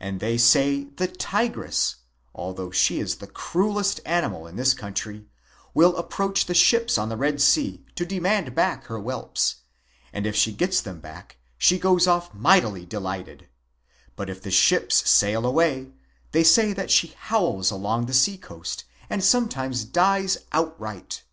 And 0.00 0.18
they 0.18 0.38
say 0.38 0.84
the 0.84 1.06
tigress, 1.06 1.96
although 2.34 2.70
she 2.70 3.00
is 3.00 3.16
the 3.16 3.26
cruellest 3.26 4.00
animal 4.06 4.46
in 4.46 4.56
this 4.56 4.72
country, 4.72 5.26
will 5.74 5.94
approach 5.98 6.46
the 6.46 6.54
ships 6.54 6.96
on 6.96 7.10
the 7.10 7.18
Red 7.18 7.38
Sea, 7.38 7.84
to 7.94 8.06
demand 8.06 8.54
back 8.54 8.84
her 8.84 8.98
whelps; 8.98 9.56
and 10.10 10.26
if 10.26 10.34
she 10.34 10.52
gets 10.52 10.80
them 10.80 11.00
back, 11.00 11.36
she 11.58 11.78
goes 11.78 12.06
off 12.06 12.32
mightily 12.32 12.86
delighted; 12.86 13.46
but 14.16 14.30
if 14.30 14.40
the 14.40 14.50
ships 14.50 15.06
sail 15.06 15.44
away, 15.44 15.92
they 16.32 16.44
say 16.44 16.72
that 16.72 16.90
she 16.90 17.08
howls 17.18 17.70
along 17.70 18.06
the 18.06 18.14
sea 18.14 18.38
coast 18.38 18.84
and 19.10 19.22
sometimes 19.22 19.84
dies 19.84 20.38
outright... 20.52 21.24